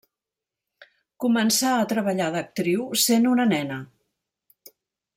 [1.25, 3.81] Començà a treballar d'actriu sent una nena.